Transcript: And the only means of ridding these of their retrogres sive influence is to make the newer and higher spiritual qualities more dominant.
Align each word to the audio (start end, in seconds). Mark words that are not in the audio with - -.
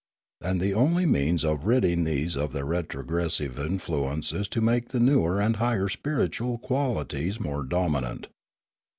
And 0.43 0.59
the 0.59 0.73
only 0.73 1.05
means 1.05 1.45
of 1.45 1.65
ridding 1.67 2.05
these 2.05 2.35
of 2.35 2.53
their 2.53 2.65
retrogres 2.65 3.35
sive 3.35 3.59
influence 3.59 4.33
is 4.33 4.47
to 4.47 4.59
make 4.59 4.87
the 4.87 4.99
newer 4.99 5.39
and 5.39 5.57
higher 5.57 5.89
spiritual 5.89 6.57
qualities 6.57 7.39
more 7.39 7.63
dominant. 7.63 8.25